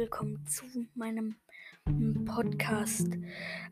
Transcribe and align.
willkommen 0.00 0.42
zu 0.46 0.64
meinem 0.94 1.36
Podcast. 2.24 3.06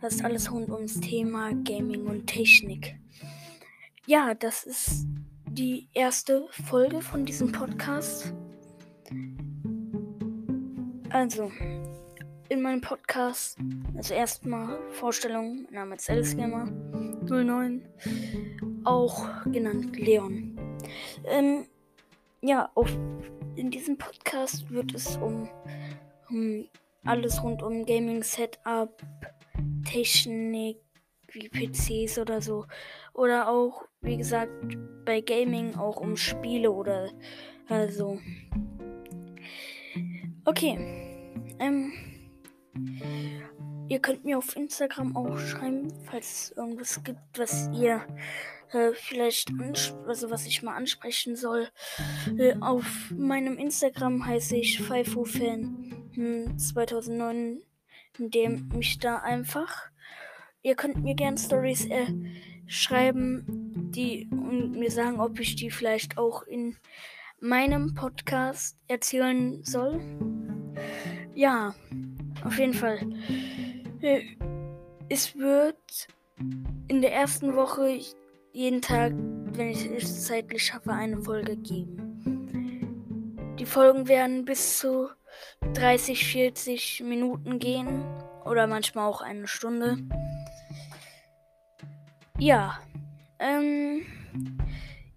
Das 0.03 0.17
ist 0.17 0.23
alles 0.23 0.53
rund 0.53 0.69
ums 0.69 1.01
Thema 1.01 1.55
Gaming 1.65 2.07
und 2.07 2.27
Technik. 2.27 2.99
Ja, 4.05 4.35
das 4.35 4.65
ist 4.65 5.07
die 5.47 5.89
erste 5.95 6.47
Folge 6.67 7.01
von 7.01 7.25
diesem 7.25 7.51
Podcast. 7.51 8.35
Also, 11.09 11.51
in 12.51 12.61
meinem 12.61 12.83
Podcast, 12.83 13.57
also 13.97 14.13
erstmal 14.13 14.79
Vorstellung, 14.91 15.63
mein 15.65 15.75
Name 15.75 15.95
ist 15.95 16.11
Alice 16.11 16.37
Gamer 16.37 16.67
09, 17.23 17.89
auch 18.85 19.45
genannt 19.45 19.99
Leon. 19.99 20.59
Ähm, 21.25 21.65
ja, 22.43 22.71
auf 22.75 22.95
in 23.57 23.71
diesem 23.71 23.97
Podcast 23.97 24.71
wird 24.71 24.95
es 24.95 25.17
um, 25.17 25.49
alles 27.05 27.43
rund 27.43 27.63
um 27.63 27.85
Gaming 27.87 28.23
Setup, 28.23 29.03
Technik, 29.85 30.79
wie 31.33 31.49
PCs 31.49 32.19
oder 32.19 32.41
so. 32.41 32.67
Oder 33.15 33.49
auch, 33.49 33.85
wie 34.01 34.17
gesagt, 34.17 34.53
bei 35.05 35.21
Gaming 35.21 35.75
auch 35.77 35.97
um 35.97 36.17
Spiele 36.17 36.71
oder 36.71 37.11
also. 37.69 38.19
Okay. 40.45 40.79
Ähm, 41.59 41.93
ihr 43.89 43.99
könnt 43.99 44.25
mir 44.25 44.39
auf 44.39 44.57
Instagram 44.57 45.17
auch 45.17 45.39
schreiben, 45.39 45.93
falls 46.05 46.51
es 46.51 46.57
irgendwas 46.57 47.03
gibt, 47.03 47.21
was 47.37 47.69
ihr 47.75 48.07
äh, 48.73 48.93
vielleicht, 48.93 49.51
also 50.07 50.31
was 50.31 50.47
ich 50.47 50.63
mal 50.63 50.77
ansprechen 50.77 51.37
soll. 51.37 51.69
Äh, 52.39 52.55
auf 52.61 53.11
meinem 53.17 53.59
Instagram 53.59 54.25
heiße 54.25 54.57
ich 54.57 54.81
FIFO-Fan 54.81 55.88
2009, 56.57 57.63
indem 58.19 58.69
mich 58.69 58.99
da 58.99 59.19
einfach. 59.19 59.91
Ihr 60.63 60.75
könnt 60.75 61.03
mir 61.03 61.15
gerne 61.15 61.39
Stories 61.39 61.87
äh, 61.87 62.07
schreiben, 62.67 63.91
die 63.95 64.29
und 64.31 64.73
mir 64.73 64.91
sagen, 64.91 65.21
ob 65.21 65.39
ich 65.39 65.57
die 65.57 65.71
vielleicht 65.71 66.19
auch 66.19 66.43
in 66.43 66.77
meinem 67.41 67.95
Podcast 67.95 68.77
erzählen 68.89 69.63
soll. 69.65 70.01
Ja, 71.35 71.75
auf 72.45 72.59
jeden 72.59 72.75
Fall. 72.75 72.99
Äh, 74.01 74.23
es 75.09 75.37
wird 75.37 76.09
in 76.89 77.01
der 77.01 77.13
ersten 77.13 77.55
Woche 77.55 78.01
jeden 78.53 78.83
Tag, 78.83 79.13
wenn 79.53 79.71
ich 79.71 79.87
es 79.87 80.27
zeitlich 80.27 80.67
schaffe, 80.67 80.93
eine 80.93 81.23
Folge 81.23 81.57
geben. 81.57 83.57
Die 83.59 83.67
Folgen 83.67 84.09
werden 84.09 84.45
bis 84.45 84.79
zu 84.79 85.09
30, 85.75 86.25
40 86.25 87.03
Minuten 87.05 87.59
gehen 87.59 88.05
oder 88.45 88.67
manchmal 88.67 89.09
auch 89.09 89.21
eine 89.21 89.47
Stunde. 89.47 89.99
Ja, 92.39 92.79
ähm, 93.39 94.07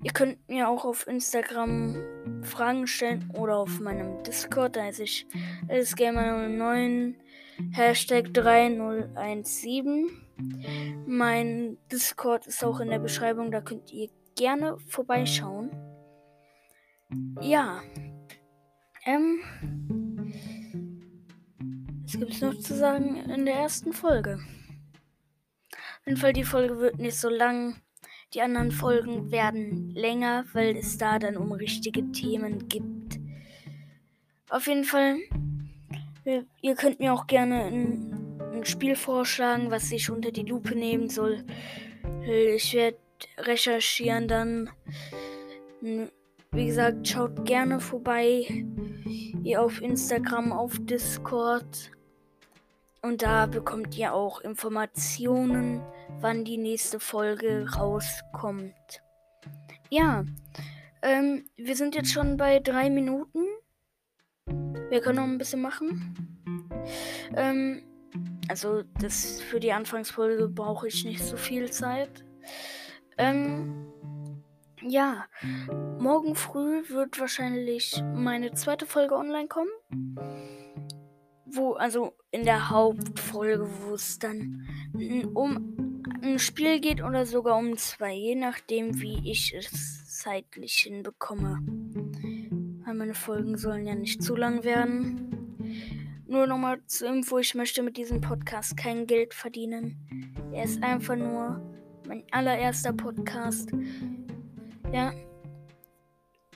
ihr 0.04 0.12
könnt 0.12 0.50
mir 0.50 0.70
auch 0.70 0.86
auf 0.86 1.08
Instagram 1.08 1.96
Fragen 2.44 2.88
stellen 2.88 3.32
oder 3.38 3.58
auf 3.58 3.80
meinem 3.80 4.24
Discord, 4.24 4.76
da 4.76 4.84
heiße 4.84 5.04
ich 5.04 5.28
lsgamer09 5.68 7.16
Hashtag 7.74 8.34
3017. 8.34 10.10
Mein 11.06 11.78
Discord 11.92 12.48
ist 12.48 12.64
auch 12.64 12.80
in 12.80 12.90
der 12.90 12.98
Beschreibung, 13.00 13.52
da 13.52 13.62
könnt 13.62 13.92
ihr 13.92 14.10
gerne 14.36 14.78
vorbeischauen. 14.88 15.70
Ja. 17.42 17.82
Ähm. 19.06 19.40
Was 22.12 22.20
gibt 22.20 22.34
es 22.34 22.42
noch 22.42 22.58
zu 22.58 22.76
sagen 22.76 23.16
in 23.30 23.46
der 23.46 23.56
ersten 23.56 23.94
Folge? 23.94 24.40
Auf 25.72 26.06
jeden 26.06 26.18
Fall, 26.18 26.34
die 26.34 26.44
Folge 26.44 26.78
wird 26.80 27.00
nicht 27.00 27.18
so 27.18 27.30
lang. 27.30 27.82
Die 28.34 28.42
anderen 28.42 28.72
Folgen 28.72 29.32
werden 29.32 29.92
länger, 29.92 30.46
weil 30.54 30.76
es 30.76 30.98
da 30.98 31.20
dann 31.20 31.38
um 31.38 31.52
richtige 31.52 32.12
Themen 32.12 32.68
gibt. 32.68 33.20
Auf 34.50 34.68
jeden 34.68 34.84
Fall, 34.84 35.18
ihr 36.62 36.76
könnt 36.76 37.00
mir 37.00 37.14
auch 37.14 37.28
gerne 37.28 37.64
ein 37.66 38.22
ein 38.62 38.66
Spiel 38.66 38.96
vorschlagen, 38.96 39.72
was 39.72 39.92
ich 39.92 40.10
unter 40.12 40.32
die 40.32 40.44
Lupe 40.44 40.76
nehmen 40.76 41.10
soll. 41.10 41.44
Ich 42.26 42.74
werde 42.74 42.98
recherchieren 43.38 44.28
dann. 44.28 44.70
Wie 45.82 46.66
gesagt, 46.66 47.08
schaut 47.08 47.46
gerne 47.46 47.80
vorbei. 47.80 48.46
Ihr 49.44 49.62
auf 49.62 49.82
Instagram, 49.82 50.52
auf 50.52 50.78
Discord. 50.82 51.92
Und 53.02 53.24
da 53.24 53.48
bekommt 53.48 53.98
ihr 53.98 54.14
auch 54.14 54.42
Informationen, 54.42 55.82
wann 56.20 56.46
die 56.46 56.58
nächste 56.58 57.00
Folge 57.00 57.68
rauskommt. 57.76 59.02
Ja, 59.90 60.24
ähm, 61.02 61.46
wir 61.58 61.76
sind 61.76 61.96
jetzt 61.96 62.12
schon 62.12 62.38
bei 62.38 62.60
drei 62.60 62.90
Minuten. 62.90 63.46
Wir 64.90 65.02
können 65.02 65.18
noch 65.18 65.24
ein 65.24 65.38
bisschen 65.38 65.62
machen. 65.62 66.16
Ähm, 67.36 67.84
also 68.48 68.84
das 69.00 69.42
für 69.42 69.60
die 69.60 69.72
Anfangsfolge 69.72 70.48
brauche 70.48 70.88
ich 70.88 71.04
nicht 71.04 71.24
so 71.24 71.38
viel 71.38 71.72
Zeit. 71.72 72.24
Ähm, 73.18 73.88
ja, 74.82 75.26
morgen 76.00 76.36
früh 76.36 76.88
wird 76.90 77.20
wahrscheinlich 77.20 78.04
meine 78.14 78.52
zweite 78.54 78.86
Folge 78.86 79.16
online 79.16 79.48
kommen. 79.48 79.70
Wo, 81.54 81.74
also 81.74 82.14
in 82.32 82.46
der 82.46 82.70
Hauptfolge, 82.70 83.68
wo 83.82 83.94
es 83.96 84.20
dann 84.20 84.68
um 85.34 85.98
ein 86.22 86.40
Spiel 86.40 86.80
geht 86.80 87.02
oder 87.04 87.26
sogar 87.26 87.58
um 87.58 87.78
zwei, 87.78 88.14
je 88.14 88.36
nachdem, 88.36 89.02
wie 89.02 89.30
ich 89.30 89.54
es 89.54 90.20
zeitlich 90.20 90.74
hinbekomme. 90.74 91.60
Weil 92.86 92.94
meine 92.94 93.14
Folgen 93.14 93.58
sollen 93.58 93.86
ja 93.86 93.96
nicht 93.96 94.24
zu 94.24 94.36
lang 94.36 94.64
werden. 94.64 95.52
Nur 96.28 96.48
nochmal 96.48 96.80
zur 96.86 97.10
Info, 97.10 97.40
ich 97.40 97.56
möchte 97.56 97.84
mit 97.84 97.98
diesem 97.98 98.22
Podcast 98.22 98.78
kein 98.78 99.06
Geld 99.06 99.34
verdienen. 99.34 99.98
Er 100.54 100.64
ist 100.64 100.82
einfach 100.82 101.16
nur 101.16 101.62
mein 102.08 102.24
allererster 102.32 102.94
Podcast. 102.94 103.72
Ja. 104.94 105.14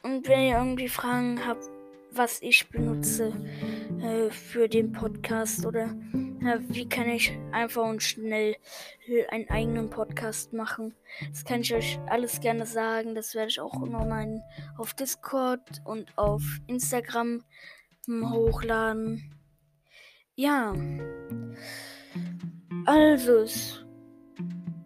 Und 0.04 0.28
wenn 0.28 0.42
ihr 0.42 0.58
irgendwie 0.58 0.88
Fragen 0.88 1.46
habt, 1.46 1.64
was 2.12 2.42
ich 2.42 2.70
benutze 2.70 3.34
äh, 4.02 4.30
für 4.30 4.68
den 4.68 4.92
Podcast 4.92 5.66
oder 5.66 5.96
äh, 6.42 6.60
wie 6.70 6.88
kann 6.88 7.10
ich 7.10 7.38
einfach 7.52 7.84
und 7.84 8.04
schnell 8.04 8.56
äh, 9.08 9.26
einen 9.28 9.50
eigenen 9.50 9.90
Podcast 9.90 10.54
machen, 10.54 10.94
das 11.30 11.46
kann 11.46 11.62
ich 11.62 11.74
euch 11.74 12.00
alles 12.08 12.40
gerne 12.40 12.66
sagen. 12.66 13.16
Das 13.16 13.36
werde 13.36 13.50
ich 13.50 13.60
auch 13.60 13.80
nochmal 13.80 14.44
auf 14.78 14.94
Discord 14.94 15.82
und 15.86 16.18
auf 16.18 16.42
Instagram 16.68 17.44
hm, 18.06 18.32
hochladen. 18.32 19.34
Ja. 20.36 20.76
Also, 22.86 23.38
es 23.38 23.86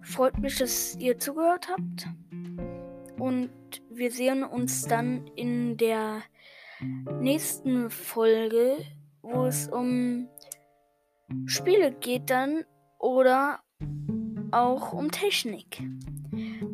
freut 0.02 0.38
mich, 0.40 0.58
dass 0.58 0.96
ihr 0.97 1.18
zugehört 1.18 1.68
habt. 1.70 2.08
Und 3.18 3.50
wir 3.90 4.12
sehen 4.12 4.44
uns 4.44 4.88
dann 4.88 5.28
in 5.36 5.76
der 5.76 6.22
nächsten 7.20 7.90
Folge, 7.90 8.78
wo 9.31 9.45
es 9.45 9.67
um 9.67 10.28
Spiele 11.45 11.91
geht 11.91 12.29
dann 12.29 12.66
oder 12.97 13.59
auch 14.51 14.94
um 14.94 15.12
Technik. 15.12 15.81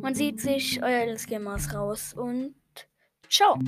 Man 0.00 0.14
sieht 0.14 0.40
sich, 0.40 0.82
euer 0.82 1.14
Gamers 1.26 1.74
raus 1.74 2.14
und 2.14 2.54
ciao. 3.28 3.58